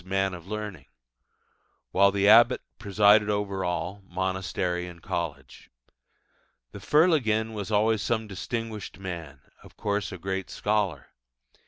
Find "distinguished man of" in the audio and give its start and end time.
8.25-9.77